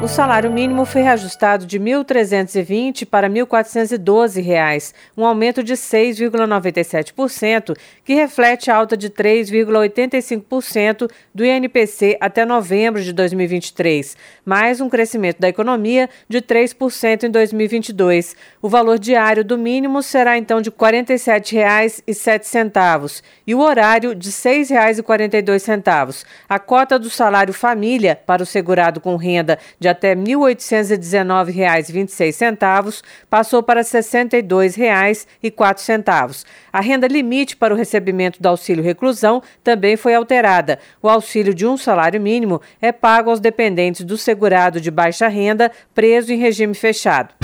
O 0.00 0.06
salário 0.06 0.52
mínimo 0.52 0.84
foi 0.84 1.02
reajustado 1.02 1.66
de 1.66 1.76
R$ 1.76 1.84
1.320 1.84 3.04
para 3.04 3.26
R$ 3.26 3.34
1.412, 3.34 4.94
um 5.16 5.26
aumento 5.26 5.60
de 5.60 5.74
6,97%, 5.74 7.76
que 8.04 8.14
reflete 8.14 8.70
a 8.70 8.76
alta 8.76 8.96
de 8.96 9.10
3,85% 9.10 11.10
do 11.34 11.44
INPC 11.44 12.16
até 12.20 12.44
novembro 12.44 13.02
de 13.02 13.12
2023, 13.12 14.16
mais 14.44 14.80
um 14.80 14.88
crescimento 14.88 15.40
da 15.40 15.48
economia 15.48 16.08
de 16.28 16.40
3% 16.40 17.24
em 17.24 17.30
2022. 17.30 18.36
O 18.62 18.68
valor 18.68 19.00
diário 19.00 19.44
do 19.44 19.58
mínimo 19.58 20.00
será 20.00 20.38
então 20.38 20.62
de 20.62 20.70
R$ 20.70 20.76
47,07 20.76 23.22
e 23.44 23.52
o 23.52 23.58
horário 23.58 24.14
de 24.14 24.28
R$ 24.28 24.62
6,42. 24.62 26.24
A 26.48 26.60
cota 26.60 27.00
do 27.00 27.10
salário 27.10 27.52
família 27.52 28.14
para 28.14 28.44
o 28.44 28.46
segurado 28.46 29.00
com 29.00 29.16
renda 29.16 29.58
de 29.80 29.87
de 29.88 29.90
até 29.90 30.10
R$ 30.10 30.16
1.819,26 30.16 33.02
passou 33.30 33.62
para 33.62 33.80
R$ 33.80 33.86
62,04. 33.86 36.44
A 36.72 36.80
renda 36.80 37.06
limite 37.06 37.56
para 37.56 37.72
o 37.72 37.76
recebimento 37.76 38.42
do 38.42 38.48
auxílio 38.48 38.82
reclusão 38.84 39.40
também 39.64 39.96
foi 39.96 40.14
alterada. 40.14 40.78
O 41.02 41.08
auxílio 41.08 41.54
de 41.54 41.66
um 41.66 41.78
salário 41.78 42.20
mínimo 42.20 42.60
é 42.80 42.92
pago 42.92 43.30
aos 43.30 43.40
dependentes 43.40 44.04
do 44.04 44.18
segurado 44.18 44.80
de 44.80 44.90
baixa 44.90 45.28
renda 45.28 45.70
preso 45.94 46.32
em 46.32 46.38
regime 46.38 46.74
fechado. 46.74 47.34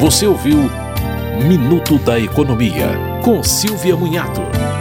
Você 0.00 0.26
ouviu 0.26 0.58
Minuto 1.46 1.98
da 1.98 2.18
Economia, 2.18 2.88
com 3.24 3.40
Silvia 3.42 3.96
Munhato. 3.96 4.71